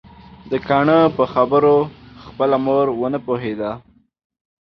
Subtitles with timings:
[0.51, 1.75] د کاڼه په خبرو
[2.25, 3.71] خپله مور ونه پوهيده